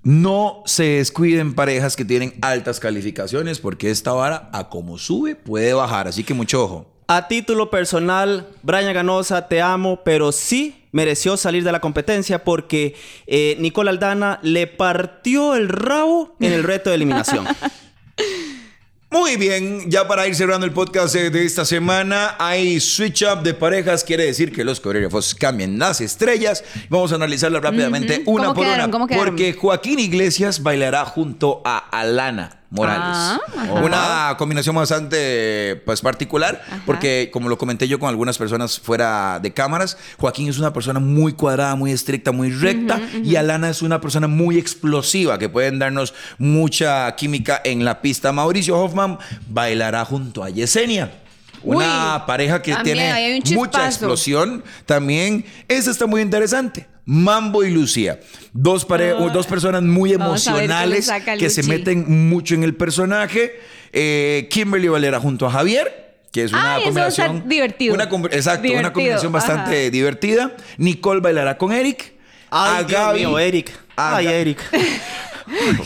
[0.03, 5.72] no se descuiden parejas que tienen altas calificaciones, porque esta vara, a como sube, puede
[5.75, 6.09] bajar.
[6.09, 6.91] Así que mucho ojo.
[7.09, 12.95] A título personal, Brian Ganosa, te amo, pero sí mereció salir de la competencia porque
[13.27, 17.47] eh, Nicole Aldana le partió el rabo en el reto de eliminación.
[19.11, 23.43] Muy bien, ya para ir cerrando el podcast eh, de esta semana, hay switch up
[23.43, 26.65] de parejas, quiere decir que los coreógrafos cambian las estrellas.
[26.88, 28.95] Vamos a analizarla rápidamente una ¿Cómo por quedaron?
[28.95, 33.19] una, porque Joaquín Iglesias bailará junto a Alana Morales.
[33.19, 33.41] Ah,
[33.83, 39.53] una combinación bastante pues particular, porque como lo comenté yo con algunas personas fuera de
[39.53, 44.01] cámaras, Joaquín es una persona muy cuadrada, muy estricta, muy recta, y Alana es una
[44.01, 48.33] persona muy explosiva que pueden darnos mucha química en la pista.
[48.33, 51.22] Mauricio Hoffman bailará junto a Yesenia.
[51.64, 54.64] Una Uy, pareja que también, tiene mucha explosión.
[54.87, 56.87] También, esa está muy interesante.
[57.05, 58.20] Mambo y Lucía.
[58.53, 63.59] Dos, pare- dos personas muy emocionales que se meten mucho en el personaje.
[63.92, 67.48] Eh, Kimberly Valera junto a Javier, que es una Ay, combinación.
[67.48, 67.94] divertido.
[67.94, 69.90] Una, com- exacto, una combinación bastante ajá.
[69.90, 70.57] divertida.
[70.79, 72.12] Nicole bailará con Eric.
[72.51, 73.18] Ay, a Dios Gaby.
[73.20, 73.72] mío, Eric.
[73.96, 74.59] a Ay, Eric.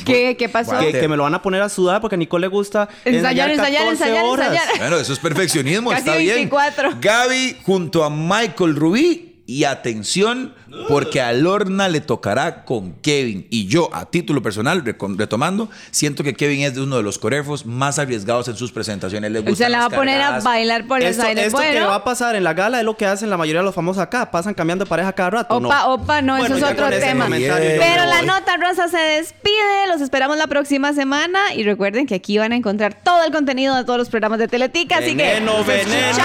[0.04, 0.78] ¿Qué, qué pasó?
[0.78, 3.50] Que, que me lo van a poner a sudar porque a Nicole le gusta Ensayar,
[3.50, 4.52] ensayar, ensayar, 14 ensayar, horas.
[4.52, 4.78] ensayar.
[4.78, 6.34] Bueno, eso es perfeccionismo, Casi está bien.
[6.36, 6.90] 24.
[7.00, 9.25] Gaby junto a Michael Rubí.
[9.48, 10.54] Y atención,
[10.88, 13.46] porque a Lorna le tocará con Kevin.
[13.48, 14.82] Y yo, a título personal,
[15.16, 19.30] retomando, siento que Kevin es de uno de los coreógrafos más arriesgados en sus presentaciones.
[19.30, 21.46] Le O gustan sea, la va a poner a bailar por Esto, aires.
[21.46, 23.66] esto que va a pasar en la gala es lo que hacen la mayoría de
[23.66, 24.32] los famosos acá.
[24.32, 25.54] Pasan cambiando de pareja cada rato.
[25.54, 25.94] Opa, no.
[25.94, 27.26] opa, no, Bueno, eso es otro tema.
[27.28, 29.86] Pero la nota rosa se despide.
[29.88, 31.54] Los esperamos la próxima semana.
[31.54, 34.48] Y recuerden que aquí van a encontrar todo el contenido de todos los programas de
[34.48, 34.98] Teletica.
[34.98, 35.22] Así que.
[35.22, 36.24] Veneno, nos veneno.